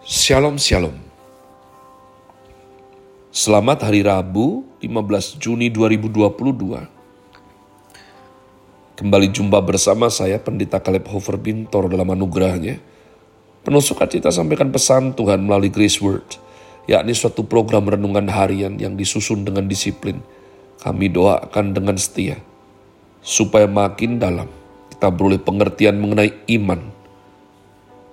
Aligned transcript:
Shalom 0.00 0.56
Shalom. 0.56 0.96
Selamat 3.28 3.84
hari 3.84 4.00
Rabu 4.00 4.64
15 4.80 5.36
Juni 5.36 5.68
2022 5.68 6.88
Kembali 8.96 9.28
jumpa 9.28 9.60
bersama 9.60 10.08
saya 10.08 10.40
Pendeta 10.40 10.80
Caleb 10.80 11.04
Hofer 11.04 11.36
Bintor 11.36 11.92
dalam 11.92 12.16
anugerahnya. 12.16 12.80
Penuh 13.60 13.84
sukacita 13.84 14.32
sampaikan 14.32 14.72
pesan 14.72 15.12
Tuhan 15.12 15.44
melalui 15.44 15.68
Grace 15.68 16.00
Word 16.00 16.40
yakni 16.88 17.12
suatu 17.12 17.44
program 17.44 17.84
renungan 17.84 18.24
harian 18.32 18.80
yang 18.80 18.96
disusun 18.96 19.44
dengan 19.44 19.68
disiplin. 19.68 20.24
Kami 20.80 21.12
doakan 21.12 21.76
dengan 21.76 22.00
setia 22.00 22.40
supaya 23.20 23.68
makin 23.68 24.16
dalam 24.16 24.48
kita 24.96 25.12
beroleh 25.12 25.36
pengertian 25.36 26.00
mengenai 26.00 26.32
iman 26.56 26.88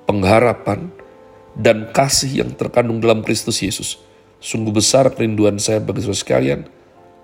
pengharapan 0.03 0.96
dan 1.57 1.89
kasih 1.89 2.45
yang 2.45 2.53
terkandung 2.53 3.01
dalam 3.01 3.25
Kristus 3.25 3.59
Yesus. 3.65 3.97
Sungguh 4.37 4.69
besar 4.69 5.09
kerinduan 5.09 5.57
saya 5.57 5.81
bagi 5.81 6.05
saudara 6.05 6.21
sekalian, 6.21 6.61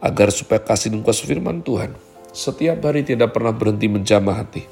agar 0.02 0.34
supaya 0.34 0.60
kasih 0.60 0.90
dan 0.92 1.06
kuasa 1.06 1.24
firman 1.30 1.62
Tuhan 1.62 1.94
setiap 2.34 2.82
hari 2.82 3.06
tidak 3.06 3.32
pernah 3.32 3.54
berhenti 3.54 3.86
menjamah 3.86 4.42
hati. 4.42 4.66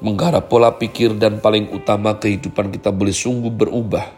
Menggarap 0.00 0.48
pola 0.48 0.72
pikir 0.72 1.12
dan 1.20 1.38
paling 1.38 1.68
utama 1.70 2.16
kehidupan 2.16 2.72
kita 2.72 2.88
boleh 2.90 3.12
sungguh 3.12 3.52
berubah 3.52 4.08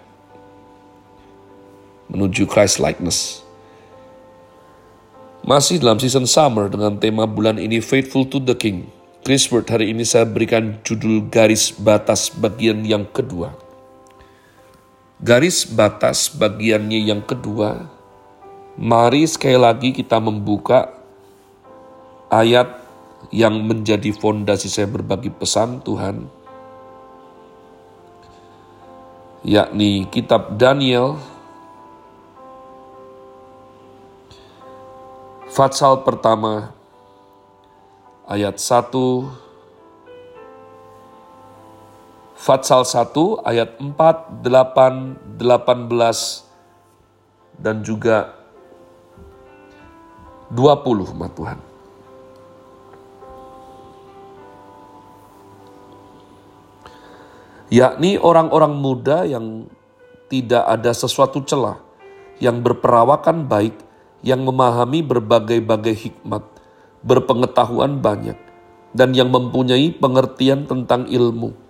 menuju 2.06 2.46
Christ 2.46 2.78
likeness. 2.78 3.42
Masih 5.42 5.82
dalam 5.82 5.98
season 5.98 6.26
summer 6.26 6.70
dengan 6.70 6.98
tema 6.98 7.26
bulan 7.26 7.58
ini 7.58 7.82
Faithful 7.82 8.26
to 8.26 8.38
the 8.38 8.54
King. 8.54 8.86
Chris 9.26 9.50
Word 9.50 9.66
hari 9.66 9.90
ini 9.90 10.06
saya 10.06 10.22
berikan 10.22 10.78
judul 10.86 11.26
garis 11.26 11.74
batas 11.74 12.30
bagian 12.30 12.86
yang 12.86 13.02
kedua. 13.10 13.65
Garis 15.16 15.64
batas 15.64 16.28
bagiannya 16.28 17.08
yang 17.08 17.24
kedua, 17.24 17.88
mari 18.76 19.24
sekali 19.24 19.56
lagi 19.56 19.88
kita 19.96 20.20
membuka 20.20 20.92
ayat 22.28 22.84
yang 23.32 23.64
menjadi 23.64 24.12
fondasi 24.12 24.68
saya 24.68 24.84
berbagi 24.84 25.32
pesan 25.32 25.80
Tuhan, 25.80 26.28
yakni 29.40 30.04
kitab 30.12 30.60
Daniel, 30.60 31.16
Fatsal 35.48 36.04
pertama, 36.04 36.76
ayat 38.28 38.60
1 38.60 39.45
Fatsal 42.46 42.86
1 42.86 43.42
ayat 43.42 43.74
4, 43.82 44.46
8, 44.46 45.34
18, 45.34 46.46
dan 47.58 47.82
juga 47.82 48.38
20 50.54 51.10
umat 51.10 51.34
Tuhan. 51.34 51.58
Yakni 57.66 58.14
orang-orang 58.22 58.78
muda 58.78 59.26
yang 59.26 59.66
tidak 60.30 60.70
ada 60.70 60.94
sesuatu 60.94 61.42
celah, 61.42 61.82
yang 62.38 62.62
berperawakan 62.62 63.50
baik, 63.50 63.74
yang 64.22 64.46
memahami 64.46 65.02
berbagai-bagai 65.02 65.98
hikmat, 65.98 66.46
berpengetahuan 67.02 67.98
banyak, 67.98 68.38
dan 68.94 69.10
yang 69.18 69.34
mempunyai 69.34 69.90
pengertian 69.98 70.62
tentang 70.70 71.10
ilmu 71.10 71.65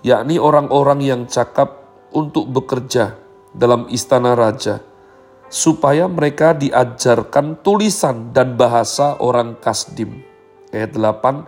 yakni 0.00 0.40
orang-orang 0.40 1.00
yang 1.04 1.22
cakap 1.28 1.84
untuk 2.10 2.48
bekerja 2.50 3.16
dalam 3.52 3.86
istana 3.92 4.34
raja, 4.34 4.80
supaya 5.50 6.06
mereka 6.06 6.54
diajarkan 6.54 7.58
tulisan 7.60 8.30
dan 8.30 8.54
bahasa 8.54 9.18
orang 9.18 9.58
Kasdim. 9.58 10.22
Ayat 10.70 10.94
8, 10.94 11.44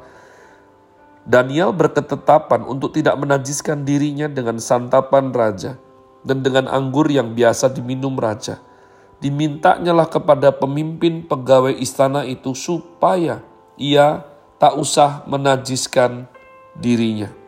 Daniel 1.23 1.71
berketetapan 1.71 2.67
untuk 2.67 2.91
tidak 2.99 3.15
menajiskan 3.15 3.87
dirinya 3.87 4.27
dengan 4.27 4.59
santapan 4.59 5.31
raja 5.31 5.79
dan 6.27 6.43
dengan 6.43 6.67
anggur 6.67 7.07
yang 7.07 7.35
biasa 7.35 7.71
diminum 7.71 8.19
raja. 8.19 8.59
Dimintanyalah 9.23 10.11
kepada 10.11 10.51
pemimpin 10.51 11.23
pegawai 11.23 11.79
istana 11.79 12.27
itu 12.27 12.59
supaya 12.59 13.39
ia 13.79 14.27
tak 14.59 14.75
usah 14.75 15.23
menajiskan 15.31 16.27
dirinya. 16.75 17.42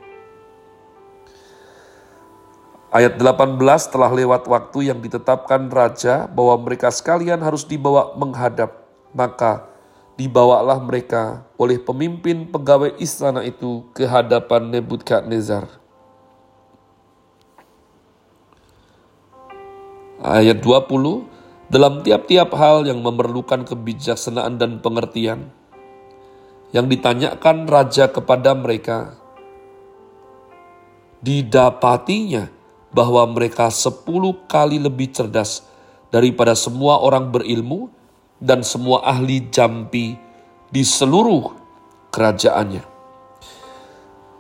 Ayat 2.94 3.18
18 3.18 3.58
telah 3.90 4.06
lewat 4.06 4.46
waktu 4.46 4.94
yang 4.94 5.02
ditetapkan 5.02 5.66
raja 5.66 6.30
bahwa 6.30 6.62
mereka 6.62 6.94
sekalian 6.94 7.42
harus 7.42 7.66
dibawa 7.66 8.14
menghadap. 8.14 8.86
Maka 9.10 9.66
dibawalah 10.14 10.78
mereka 10.78 11.42
oleh 11.58 11.82
pemimpin 11.82 12.46
pegawai 12.46 12.94
istana 13.02 13.42
itu 13.42 13.82
ke 13.90 14.06
hadapan 14.06 14.70
Nebukadnezar. 14.70 15.66
Ayat 20.22 20.62
20, 20.62 21.26
dalam 21.66 21.98
tiap-tiap 22.06 22.54
hal 22.54 22.86
yang 22.86 23.02
memerlukan 23.02 23.66
kebijaksanaan 23.66 24.54
dan 24.54 24.78
pengertian, 24.78 25.50
yang 26.70 26.86
ditanyakan 26.86 27.66
raja 27.66 28.06
kepada 28.06 28.54
mereka, 28.54 29.18
didapatinya 31.26 32.53
bahwa 32.94 33.26
mereka 33.26 33.68
sepuluh 33.74 34.46
kali 34.46 34.78
lebih 34.78 35.10
cerdas 35.10 35.66
daripada 36.14 36.54
semua 36.54 37.02
orang 37.02 37.34
berilmu 37.34 37.90
dan 38.38 38.62
semua 38.62 39.02
ahli 39.02 39.50
jampi 39.50 40.14
di 40.70 40.82
seluruh 40.86 41.50
kerajaannya. 42.14 42.94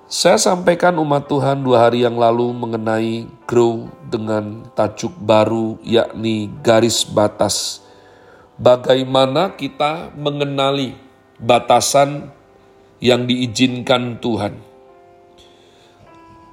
Saya 0.06 0.38
sampaikan 0.38 0.94
umat 1.02 1.26
Tuhan 1.26 1.66
dua 1.66 1.90
hari 1.90 2.06
yang 2.06 2.14
lalu 2.14 2.54
mengenai 2.54 3.26
grow 3.50 3.90
dengan 4.06 4.62
tajuk 4.78 5.10
baru 5.18 5.82
yakni 5.82 6.54
garis 6.62 7.02
batas. 7.02 7.82
Bagaimana 8.54 9.58
kita 9.58 10.14
mengenali 10.14 10.94
batasan 11.42 12.30
yang 13.02 13.26
diizinkan 13.26 14.22
Tuhan 14.22 14.73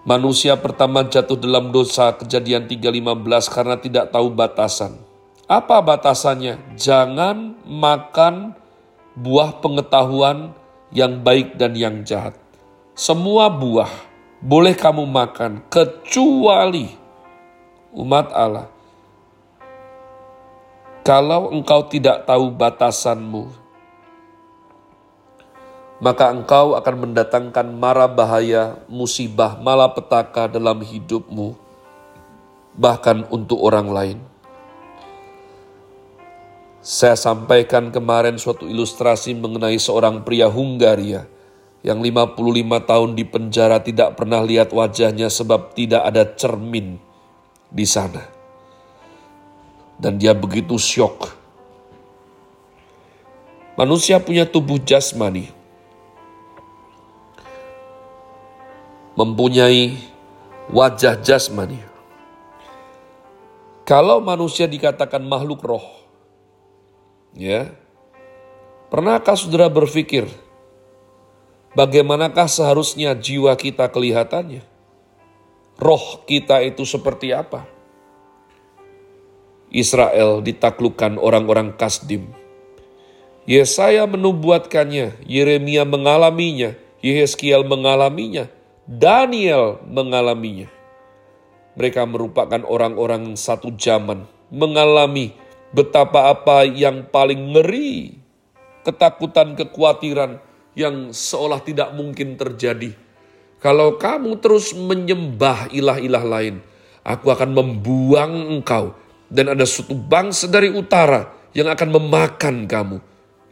Manusia 0.02 0.58
pertama 0.58 1.06
jatuh 1.06 1.38
dalam 1.38 1.70
dosa 1.70 2.10
kejadian 2.18 2.66
3.15 2.66 3.54
karena 3.54 3.78
tidak 3.78 4.06
tahu 4.10 4.34
batasan. 4.34 4.98
Apa 5.46 5.78
batasannya? 5.78 6.74
Jangan 6.74 7.62
makan 7.70 8.58
buah 9.14 9.62
pengetahuan 9.62 10.58
yang 10.90 11.22
baik 11.22 11.54
dan 11.54 11.78
yang 11.78 12.02
jahat. 12.02 12.34
Semua 12.98 13.54
buah 13.54 13.94
boleh 14.42 14.74
kamu 14.74 15.06
makan 15.06 15.70
kecuali 15.70 16.90
umat 17.94 18.34
Allah. 18.34 18.74
Kalau 21.06 21.54
engkau 21.54 21.86
tidak 21.86 22.26
tahu 22.26 22.50
batasanmu, 22.50 23.61
maka 26.02 26.34
engkau 26.34 26.74
akan 26.74 26.96
mendatangkan 27.08 27.78
mara 27.78 28.10
bahaya, 28.10 28.82
musibah, 28.90 29.62
malapetaka 29.62 30.50
dalam 30.50 30.82
hidupmu, 30.82 31.54
bahkan 32.74 33.22
untuk 33.30 33.62
orang 33.62 33.88
lain. 33.94 34.20
Saya 36.82 37.14
sampaikan 37.14 37.94
kemarin 37.94 38.42
suatu 38.42 38.66
ilustrasi 38.66 39.38
mengenai 39.38 39.78
seorang 39.78 40.26
pria 40.26 40.50
Hungaria 40.50 41.30
yang 41.86 42.02
55 42.02 42.34
tahun 42.90 43.10
di 43.14 43.22
penjara 43.22 43.78
tidak 43.86 44.18
pernah 44.18 44.42
lihat 44.42 44.74
wajahnya 44.74 45.30
sebab 45.30 45.78
tidak 45.78 46.02
ada 46.02 46.26
cermin 46.34 46.98
di 47.70 47.86
sana. 47.86 48.26
Dan 50.02 50.18
dia 50.18 50.34
begitu 50.34 50.82
syok. 50.82 51.38
Manusia 53.78 54.18
punya 54.18 54.50
tubuh 54.50 54.82
jasmani, 54.82 55.61
mempunyai 59.16 60.00
wajah 60.72 61.20
jasmani. 61.20 61.80
Kalau 63.84 64.24
manusia 64.24 64.72
dikatakan 64.72 65.20
makhluk 65.20 65.60
roh, 65.68 65.84
ya, 67.36 67.76
pernahkah 68.88 69.36
saudara 69.36 69.68
berpikir 69.68 70.32
bagaimanakah 71.76 72.48
seharusnya 72.48 73.12
jiwa 73.12 73.52
kita 73.60 73.92
kelihatannya? 73.92 74.64
Roh 75.82 76.24
kita 76.30 76.62
itu 76.64 76.86
seperti 76.88 77.34
apa? 77.36 77.68
Israel 79.72 80.44
ditaklukkan 80.44 81.16
orang-orang 81.18 81.74
Kasdim. 81.76 82.28
Yesaya 83.50 84.06
menubuatkannya, 84.06 85.26
Yeremia 85.26 85.88
mengalaminya, 85.88 86.78
Yehezkiel 87.02 87.66
mengalaminya, 87.66 88.46
Daniel 88.92 89.80
mengalaminya. 89.88 90.68
Mereka 91.80 92.04
merupakan 92.04 92.60
orang-orang 92.68 93.40
satu 93.40 93.72
zaman, 93.80 94.28
mengalami 94.52 95.32
betapa 95.72 96.28
apa 96.28 96.68
yang 96.68 97.08
paling 97.08 97.56
ngeri, 97.56 98.20
ketakutan, 98.84 99.56
kekhawatiran 99.56 100.44
yang 100.76 101.16
seolah 101.16 101.64
tidak 101.64 101.96
mungkin 101.96 102.36
terjadi. 102.36 102.92
Kalau 103.64 103.96
kamu 103.96 104.44
terus 104.44 104.76
menyembah 104.76 105.72
ilah-ilah 105.72 106.28
lain, 106.28 106.60
aku 107.08 107.32
akan 107.32 107.56
membuang 107.56 108.60
engkau. 108.60 108.92
Dan 109.32 109.56
ada 109.56 109.64
suatu 109.64 109.96
bangsa 109.96 110.52
dari 110.52 110.68
utara 110.68 111.32
yang 111.56 111.72
akan 111.72 111.96
memakan 111.96 112.68
kamu. 112.68 113.00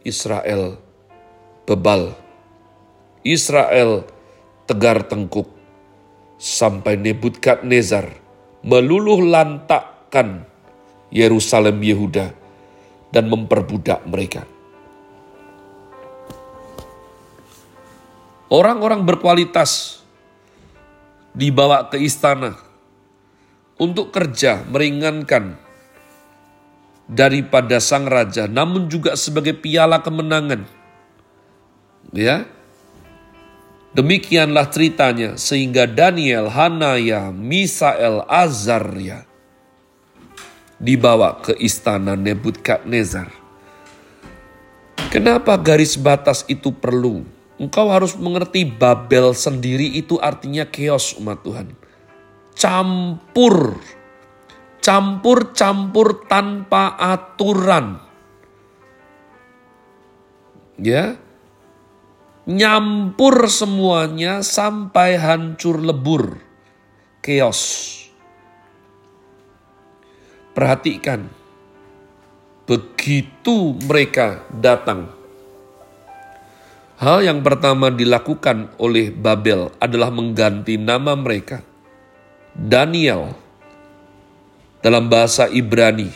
Israel 0.04 0.76
bebal. 1.64 2.12
Israel 3.24 4.04
tegar 4.70 5.02
tengkuk. 5.02 5.50
Sampai 6.38 6.94
Nebukadnezar 6.96 8.16
meluluh 8.62 9.20
lantakkan 9.20 10.46
Yerusalem 11.10 11.82
Yehuda 11.82 12.32
dan 13.10 13.26
memperbudak 13.28 14.06
mereka. 14.06 14.46
Orang-orang 18.50 19.04
berkualitas 19.04 20.00
dibawa 21.36 21.86
ke 21.92 22.00
istana 22.00 22.56
untuk 23.78 24.10
kerja 24.10 24.64
meringankan 24.66 25.60
daripada 27.10 27.82
sang 27.82 28.06
raja, 28.06 28.46
namun 28.46 28.86
juga 28.86 29.14
sebagai 29.18 29.54
piala 29.54 30.02
kemenangan. 30.02 30.66
Ya, 32.10 32.48
demikianlah 33.94 34.70
ceritanya 34.70 35.34
sehingga 35.40 35.86
Daniel, 35.86 36.50
Hanaya, 36.50 37.30
Misael, 37.34 38.22
Azaria 38.26 39.30
dibawa 40.80 41.36
ke 41.44 41.52
istana 41.60 42.16
Nebukadnezar. 42.16 43.28
Kenapa 45.12 45.60
garis 45.60 46.00
batas 46.00 46.48
itu 46.48 46.72
perlu? 46.72 47.26
Engkau 47.60 47.92
harus 47.92 48.16
mengerti 48.16 48.64
Babel 48.64 49.36
sendiri 49.36 49.84
itu 49.92 50.16
artinya 50.16 50.64
chaos 50.64 51.12
umat 51.20 51.44
Tuhan. 51.44 51.68
Campur. 52.56 53.76
Campur-campur 54.80 56.24
tanpa 56.24 56.96
aturan. 56.96 58.00
Ya. 60.80 61.20
Nyampur 62.50 63.46
semuanya 63.46 64.42
sampai 64.42 65.14
hancur 65.14 65.78
lebur. 65.78 66.34
Chaos. 67.22 67.94
Perhatikan, 70.50 71.30
begitu 72.66 73.78
mereka 73.86 74.42
datang, 74.50 75.14
hal 76.98 77.22
yang 77.22 77.38
pertama 77.46 77.86
dilakukan 77.86 78.74
oleh 78.82 79.14
Babel 79.14 79.70
adalah 79.78 80.10
mengganti 80.10 80.74
nama 80.74 81.14
mereka. 81.14 81.62
Daniel 82.50 83.30
dalam 84.82 85.06
bahasa 85.06 85.46
Ibrani 85.46 86.10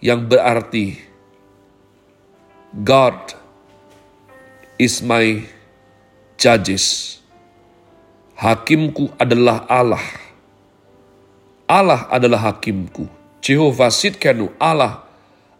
yang 0.00 0.24
berarti 0.24 0.96
God 2.72 3.41
is 4.78 5.04
my 5.04 5.44
judges. 6.40 7.18
Hakimku 8.38 9.14
adalah 9.20 9.62
Allah. 9.70 10.02
Allah 11.70 12.10
adalah 12.10 12.52
hakimku. 12.52 13.06
Jehovah 13.42 13.90
Sidkenu 13.90 14.50
Allah 14.58 15.02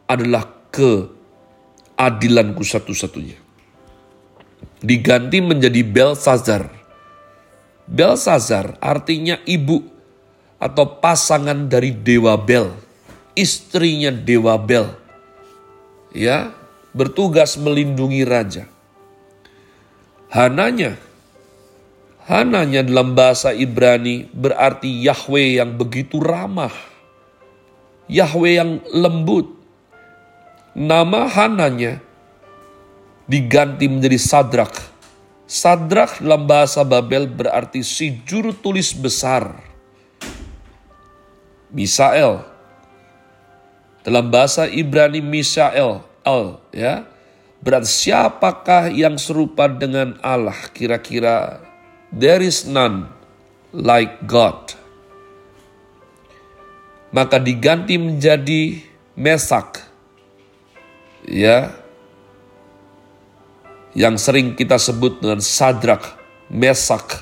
adalah 0.06 0.47
keadilanku 0.75 2.62
satu-satunya. 2.62 3.38
Diganti 4.82 5.38
menjadi 5.38 5.82
Belsazar. 5.87 6.67
Belsazar 7.87 8.79
artinya 8.82 9.38
ibu 9.47 9.82
atau 10.59 10.99
pasangan 10.99 11.70
dari 11.70 11.94
Dewa 11.94 12.35
Bel. 12.38 12.70
Istrinya 13.38 14.11
Dewa 14.11 14.59
Bel. 14.59 14.91
Ya, 16.14 16.50
bertugas 16.94 17.55
melindungi 17.59 18.26
raja. 18.26 18.72
Hananya 20.32 20.96
Hananya 22.25 22.81
dalam 22.81 23.12
bahasa 23.12 23.52
Ibrani 23.52 24.32
berarti 24.32 24.88
Yahweh 25.05 25.61
yang 25.61 25.76
begitu 25.76 26.17
ramah 26.23 26.73
Yahweh 28.12 28.61
yang 28.61 28.73
lembut. 28.93 29.49
Nama 30.76 31.29
Hananya 31.32 32.00
diganti 33.29 33.88
menjadi 33.88 34.20
Sadrak. 34.20 34.73
Sadrak 35.49 36.20
dalam 36.20 36.49
bahasa 36.49 36.85
Babel 36.85 37.28
berarti 37.28 37.81
si 37.81 38.20
juru 38.25 38.56
tulis 38.56 38.93
besar. 38.96 39.56
Misael. 41.73 42.44
Dalam 44.05 44.28
bahasa 44.28 44.69
Ibrani 44.69 45.25
Misael, 45.25 46.05
El, 46.26 46.58
ya. 46.75 47.06
Berarti 47.62 48.11
siapakah 48.11 48.91
yang 48.91 49.14
serupa 49.17 49.70
dengan 49.70 50.19
Allah? 50.19 50.59
Kira-kira 50.75 51.62
there 52.11 52.43
is 52.43 52.67
none 52.67 53.06
like 53.70 54.26
God 54.26 54.82
maka 57.12 57.37
diganti 57.37 58.00
menjadi 58.00 58.81
Mesak. 59.12 59.85
Ya. 61.29 61.76
Yang 63.93 64.25
sering 64.25 64.56
kita 64.56 64.81
sebut 64.81 65.20
dengan 65.20 65.44
Sadrak, 65.44 66.17
Mesak. 66.49 67.20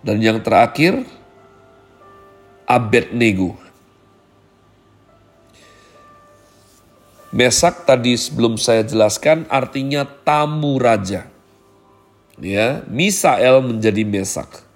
Dan 0.00 0.24
yang 0.24 0.40
terakhir 0.40 1.04
Abednego. 2.64 3.60
Mesak 7.30 7.86
tadi 7.86 8.18
sebelum 8.18 8.58
saya 8.58 8.82
jelaskan 8.82 9.46
artinya 9.46 10.02
tamu 10.02 10.82
raja. 10.82 11.30
Ya, 12.42 12.82
Misael 12.90 13.62
menjadi 13.62 14.02
Mesak. 14.02 14.66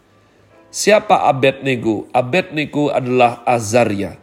Siapa 0.71 1.27
Abednego? 1.27 2.07
Abednego 2.15 2.95
adalah 2.95 3.43
Azaria. 3.43 4.23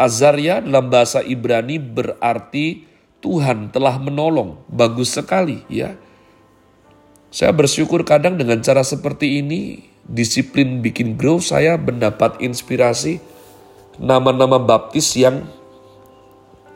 Azaria 0.00 0.64
dalam 0.64 0.88
bahasa 0.88 1.20
Ibrani 1.20 1.76
berarti 1.76 2.88
Tuhan 3.20 3.68
telah 3.68 4.00
menolong. 4.00 4.64
Bagus 4.72 5.12
sekali 5.12 5.60
ya. 5.68 5.92
Saya 7.28 7.52
bersyukur 7.52 8.00
kadang 8.08 8.40
dengan 8.40 8.64
cara 8.64 8.80
seperti 8.80 9.44
ini, 9.44 9.84
disiplin 10.08 10.80
bikin 10.80 11.20
grow 11.20 11.36
saya 11.36 11.76
mendapat 11.76 12.40
inspirasi 12.40 13.20
nama-nama 14.00 14.56
baptis 14.56 15.12
yang 15.12 15.44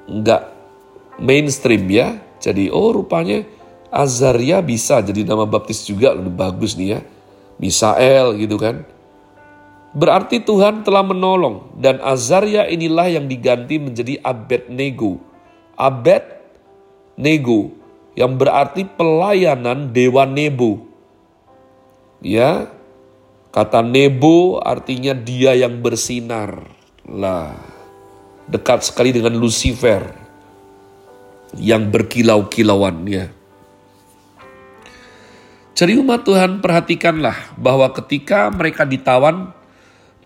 enggak 0.04 0.51
mainstream 1.20 1.84
ya. 1.90 2.16
Jadi 2.42 2.72
oh 2.72 2.94
rupanya 2.94 3.44
Azaria 3.92 4.64
bisa 4.64 5.04
jadi 5.04 5.28
nama 5.28 5.44
baptis 5.44 5.84
juga 5.84 6.16
lebih 6.16 6.32
bagus 6.32 6.74
nih 6.74 6.96
ya. 6.96 7.00
Misael 7.60 8.40
gitu 8.40 8.56
kan. 8.56 8.88
Berarti 9.92 10.40
Tuhan 10.40 10.80
telah 10.80 11.04
menolong 11.04 11.76
dan 11.76 12.00
Azaria 12.00 12.64
inilah 12.64 13.12
yang 13.12 13.28
diganti 13.28 13.76
menjadi 13.76 14.16
Abednego. 14.24 15.20
Abednego 15.76 17.76
yang 18.16 18.40
berarti 18.40 18.88
pelayanan 18.88 19.92
Dewa 19.92 20.24
Nebo. 20.24 20.88
Ya, 22.24 22.72
kata 23.52 23.84
Nebo 23.84 24.64
artinya 24.64 25.12
dia 25.12 25.52
yang 25.52 25.84
bersinar. 25.84 26.64
Lah, 27.04 27.52
dekat 28.48 28.88
sekali 28.88 29.12
dengan 29.12 29.36
Lucifer 29.36 30.21
yang 31.56 31.92
berkilau-kilauan 31.92 33.04
ya. 33.08 33.26
Jadi 35.72 35.96
umat 35.98 36.22
Tuhan 36.22 36.60
perhatikanlah 36.60 37.56
bahwa 37.56 37.88
ketika 37.96 38.52
mereka 38.52 38.84
ditawan 38.84 39.56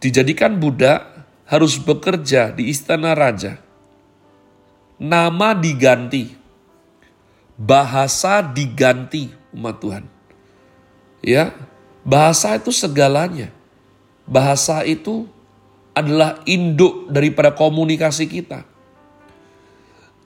dijadikan 0.02 0.58
budak, 0.58 1.06
harus 1.46 1.78
bekerja 1.78 2.50
di 2.50 2.68
istana 2.74 3.14
raja. 3.14 3.62
Nama 4.98 5.54
diganti, 5.54 6.34
bahasa 7.54 8.42
diganti 8.42 9.30
umat 9.54 9.76
Tuhan. 9.78 10.04
Ya, 11.22 11.54
bahasa 12.02 12.58
itu 12.58 12.74
segalanya. 12.74 13.54
Bahasa 14.26 14.82
itu 14.82 15.30
adalah 15.94 16.42
induk 16.44 17.08
daripada 17.08 17.54
komunikasi 17.54 18.26
kita. 18.26 18.66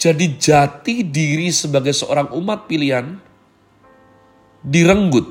Jadi 0.01 0.41
jati 0.41 1.05
diri 1.05 1.53
sebagai 1.53 1.93
seorang 1.93 2.33
umat 2.33 2.65
pilihan 2.65 3.21
direnggut. 4.65 5.29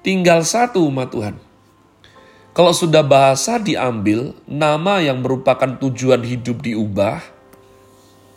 Tinggal 0.00 0.40
satu 0.40 0.88
umat 0.88 1.12
Tuhan 1.12 1.36
Kalau 2.56 2.72
sudah 2.72 3.04
bahasa 3.04 3.60
diambil, 3.60 4.32
nama 4.48 5.04
yang 5.04 5.20
merupakan 5.20 5.68
tujuan 5.76 6.24
hidup 6.24 6.64
diubah, 6.64 7.20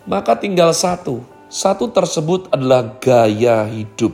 maka 0.04 0.36
tinggal 0.36 0.76
satu. 0.76 1.24
Satu 1.48 1.88
tersebut 1.88 2.52
adalah 2.52 3.00
gaya 3.00 3.64
hidup. 3.72 4.12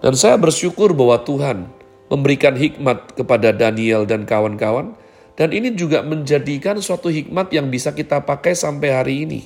Dan 0.00 0.16
saya 0.16 0.40
bersyukur 0.40 0.96
bahwa 0.96 1.20
Tuhan 1.20 1.68
memberikan 2.08 2.56
hikmat 2.56 3.12
kepada 3.12 3.52
Daniel 3.52 4.08
dan 4.08 4.24
kawan-kawan, 4.24 4.96
dan 5.38 5.54
ini 5.54 5.74
juga 5.74 6.02
menjadikan 6.02 6.78
suatu 6.82 7.10
hikmat 7.10 7.50
yang 7.54 7.70
bisa 7.70 7.94
kita 7.94 8.22
pakai 8.22 8.54
sampai 8.54 8.88
hari 8.90 9.14
ini. 9.26 9.40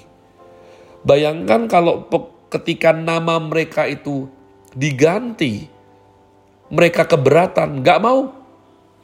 Bayangkan 1.04 1.68
kalau 1.68 2.08
ketika 2.48 2.94
nama 2.94 3.36
mereka 3.36 3.84
itu 3.84 4.30
diganti, 4.72 5.68
mereka 6.72 7.04
keberatan, 7.04 7.84
nggak 7.84 8.00
mau. 8.00 8.32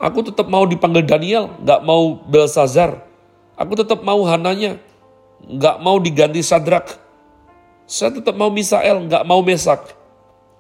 Aku 0.00 0.24
tetap 0.24 0.48
mau 0.48 0.64
dipanggil 0.64 1.04
Daniel, 1.04 1.52
nggak 1.60 1.80
mau 1.84 2.16
Belsazar. 2.24 3.04
Aku 3.52 3.76
tetap 3.76 4.00
mau 4.00 4.24
Hananya, 4.24 4.80
nggak 5.44 5.76
mau 5.84 6.00
diganti 6.00 6.40
Sadrak. 6.40 6.96
Saya 7.84 8.16
tetap 8.16 8.32
mau 8.32 8.48
Misael, 8.48 8.96
nggak 9.04 9.26
mau 9.28 9.44
Mesak. 9.44 9.92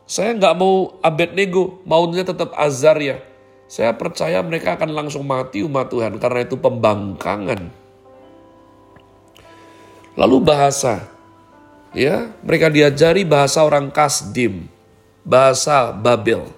Saya 0.04 0.34
nggak 0.34 0.54
mau 0.58 0.98
Abednego, 1.00 1.78
maunya 1.86 2.26
tetap 2.26 2.50
Azaria. 2.58 3.29
Saya 3.70 3.94
percaya 3.94 4.42
mereka 4.42 4.74
akan 4.74 4.90
langsung 4.90 5.22
mati 5.22 5.62
umat 5.62 5.94
Tuhan 5.94 6.18
karena 6.18 6.42
itu 6.42 6.58
pembangkangan. 6.58 7.70
Lalu 10.18 10.36
bahasa, 10.42 11.06
ya 11.94 12.34
mereka 12.42 12.66
diajari 12.66 13.22
bahasa 13.22 13.62
orang 13.62 13.94
Kasdim, 13.94 14.66
bahasa 15.22 15.94
Babel. 15.94 16.50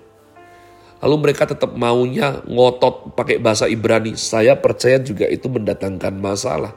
Lalu 1.04 1.16
mereka 1.20 1.44
tetap 1.44 1.76
maunya 1.76 2.40
ngotot 2.48 3.12
pakai 3.12 3.36
bahasa 3.36 3.68
Ibrani. 3.68 4.16
Saya 4.16 4.56
percaya 4.56 4.96
juga 4.96 5.28
itu 5.28 5.52
mendatangkan 5.52 6.16
masalah. 6.16 6.72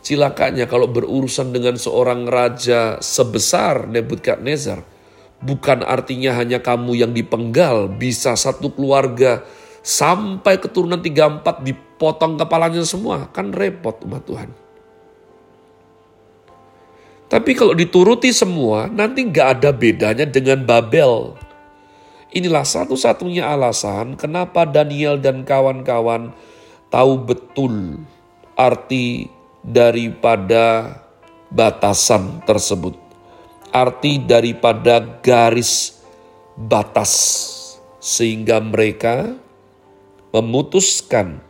Cilakanya 0.00 0.64
kalau 0.64 0.88
berurusan 0.88 1.52
dengan 1.52 1.76
seorang 1.76 2.24
raja 2.24 2.96
sebesar 3.04 3.92
Nebukadnezar, 3.92 4.80
bukan 5.44 5.84
artinya 5.84 6.32
hanya 6.32 6.64
kamu 6.64 6.96
yang 6.96 7.12
dipenggal, 7.12 7.92
bisa 7.92 8.32
satu 8.40 8.72
keluarga 8.72 9.44
sampai 9.86 10.58
keturunan 10.58 10.98
34 10.98 11.62
dipotong 11.62 12.34
kepalanya 12.34 12.82
semua, 12.82 13.30
kan 13.30 13.54
repot 13.54 13.94
umat 14.02 14.26
Tuhan. 14.26 14.50
Tapi 17.30 17.54
kalau 17.54 17.70
dituruti 17.70 18.34
semua, 18.34 18.90
nanti 18.90 19.22
nggak 19.22 19.48
ada 19.62 19.70
bedanya 19.70 20.26
dengan 20.26 20.66
Babel. 20.66 21.38
Inilah 22.34 22.66
satu-satunya 22.66 23.46
alasan 23.46 24.18
kenapa 24.18 24.66
Daniel 24.66 25.22
dan 25.22 25.46
kawan-kawan 25.46 26.34
tahu 26.90 27.22
betul 27.22 28.02
arti 28.58 29.30
daripada 29.62 30.98
batasan 31.50 32.42
tersebut. 32.42 32.98
Arti 33.70 34.18
daripada 34.18 34.98
garis 35.22 36.02
batas. 36.58 37.14
Sehingga 37.98 38.62
mereka 38.62 39.45
memutuskan 40.30 41.42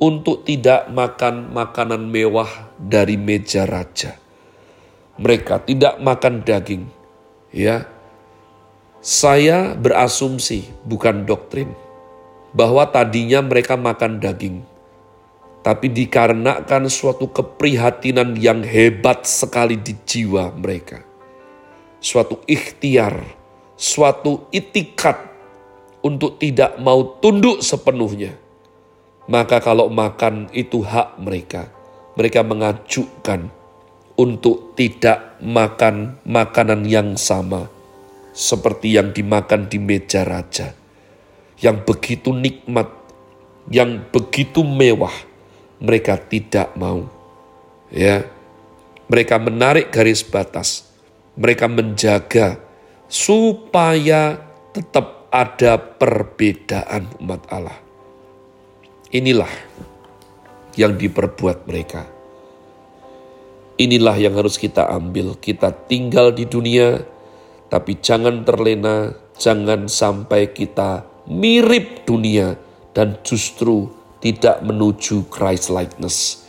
untuk 0.00 0.44
tidak 0.48 0.88
makan 0.88 1.52
makanan 1.52 2.08
mewah 2.08 2.72
dari 2.80 3.20
meja 3.20 3.68
raja 3.68 4.20
mereka 5.20 5.60
tidak 5.60 6.00
makan 6.00 6.40
daging. 6.40 6.88
Ya. 7.52 7.84
Saya 9.00 9.76
berasumsi, 9.76 10.68
bukan 10.84 11.28
doktrin, 11.28 11.72
bahwa 12.56 12.88
tadinya 12.88 13.44
mereka 13.44 13.76
makan 13.76 14.16
daging. 14.20 14.64
Tapi 15.60 15.92
dikarenakan 15.92 16.88
suatu 16.88 17.28
keprihatinan 17.28 18.32
yang 18.36 18.64
hebat 18.64 19.28
sekali 19.28 19.76
di 19.76 19.92
jiwa 20.08 20.52
mereka. 20.56 21.04
Suatu 22.00 22.40
ikhtiar, 22.48 23.20
suatu 23.76 24.48
itikat 24.52 25.29
untuk 26.00 26.40
tidak 26.40 26.80
mau 26.80 27.20
tunduk 27.20 27.60
sepenuhnya. 27.60 28.36
Maka 29.30 29.62
kalau 29.62 29.86
makan 29.92 30.50
itu 30.50 30.82
hak 30.82 31.20
mereka, 31.22 31.70
mereka 32.18 32.42
mengajukan 32.42 33.52
untuk 34.18 34.74
tidak 34.74 35.38
makan 35.40 36.18
makanan 36.26 36.84
yang 36.84 37.14
sama 37.14 37.70
seperti 38.34 38.96
yang 38.98 39.14
dimakan 39.14 39.70
di 39.70 39.78
meja 39.78 40.26
raja, 40.26 40.74
yang 41.62 41.82
begitu 41.86 42.34
nikmat, 42.34 42.90
yang 43.70 44.02
begitu 44.10 44.66
mewah, 44.66 45.14
mereka 45.78 46.18
tidak 46.18 46.74
mau. 46.74 47.06
Ya, 47.90 48.26
mereka 49.10 49.38
menarik 49.38 49.90
garis 49.90 50.22
batas, 50.22 50.86
mereka 51.34 51.66
menjaga 51.66 52.60
supaya 53.10 54.38
tetap 54.70 55.19
ada 55.30 55.78
perbedaan 55.78 57.06
umat 57.22 57.46
Allah. 57.50 57.78
Inilah 59.10 59.50
yang 60.78 60.94
diperbuat 60.94 61.66
mereka 61.66 62.20
Inilah 63.80 64.12
yang 64.20 64.36
harus 64.36 64.60
kita 64.60 64.92
ambil. 64.92 65.40
Kita 65.40 65.72
tinggal 65.72 66.36
di 66.36 66.44
dunia, 66.44 67.00
tapi 67.72 67.96
jangan 67.96 68.44
terlena, 68.44 69.16
jangan 69.40 69.88
sampai 69.88 70.52
kita 70.52 71.08
mirip 71.24 72.04
dunia 72.04 72.60
dan 72.92 73.16
justru 73.24 73.88
tidak 74.20 74.60
menuju 74.60 75.32
Christ 75.32 75.72
likeness 75.72 76.44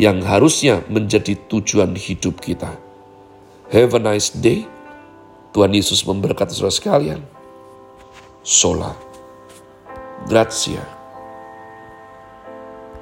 yang 0.00 0.24
harusnya 0.24 0.80
menjadi 0.88 1.36
tujuan 1.52 1.92
hidup 2.00 2.40
kita. 2.40 2.72
Have 3.68 3.92
a 3.92 4.00
nice 4.00 4.32
day. 4.32 4.64
Tuhan 5.52 5.76
Yesus 5.76 6.00
memberkati 6.08 6.56
saudara 6.56 6.72
sekalian. 6.72 7.20
Sola. 8.42 8.94
Grazie. 10.26 10.99